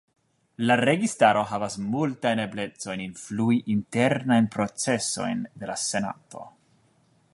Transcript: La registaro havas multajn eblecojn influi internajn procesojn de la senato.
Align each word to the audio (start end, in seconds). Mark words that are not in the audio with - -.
La 0.69 0.75
registaro 0.79 1.43
havas 1.49 1.75
multajn 1.91 2.41
eblecojn 2.45 3.03
influi 3.05 3.59
internajn 3.75 4.49
procesojn 4.57 5.45
de 5.65 5.71
la 5.73 5.77
senato. 5.85 6.43